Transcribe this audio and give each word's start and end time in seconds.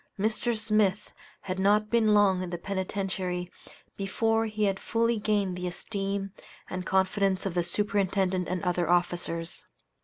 Mr. 0.19 0.57
Smith 0.57 1.13
had 1.41 1.59
not 1.59 1.91
been 1.91 2.11
long 2.15 2.41
in 2.41 2.49
the 2.49 2.57
Penitentiary 2.57 3.51
before 3.95 4.47
he 4.47 4.63
had 4.63 4.79
fully 4.79 5.19
gained 5.19 5.55
the 5.55 5.67
esteem 5.67 6.31
and 6.71 6.87
confidence 6.87 7.45
of 7.45 7.53
the 7.53 7.61
Superintendent 7.63 8.47
and 8.47 8.63
other 8.63 8.89
officers. 8.89 9.63